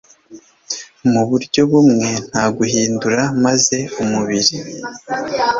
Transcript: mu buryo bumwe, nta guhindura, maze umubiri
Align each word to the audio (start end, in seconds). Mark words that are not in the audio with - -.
mu 1.11 1.21
buryo 1.29 1.61
bumwe, 1.71 2.09
nta 2.29 2.43
guhindura, 2.57 3.21
maze 3.43 3.77
umubiri 4.01 4.55